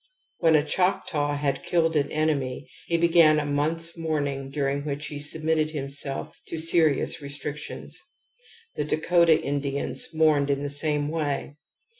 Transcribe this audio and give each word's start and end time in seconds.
When 0.39 0.55
a 0.55 0.63
Choctaw 0.65 1.35
had 1.37 1.61
killed 1.61 1.95
an 1.95 2.11
enemy 2.11 2.67
he 2.87 2.97
began 2.97 3.39
a 3.39 3.45
month's 3.45 3.95
mourning 3.95 4.49
during 4.49 4.83
which 4.83 5.05
he 5.05 5.19
submitted 5.19 5.69
himself 5.69 6.41
to 6.47 6.57
serious 6.57 7.21
restrictions. 7.21 8.01
The 8.75 8.83
Dakota 8.83 9.39
Indians 9.39 10.07
momned 10.11 10.49
in 10.49 10.63
the 10.63 10.69
same 10.71 11.07
way. 11.09 11.57